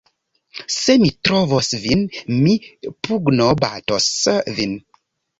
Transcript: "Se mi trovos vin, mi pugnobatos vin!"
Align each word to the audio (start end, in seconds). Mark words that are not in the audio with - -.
"Se 0.75 0.93
mi 1.01 1.09
trovos 1.27 1.67
vin, 1.83 2.01
mi 2.37 2.55
pugnobatos 3.09 4.07
vin!" 4.61 4.73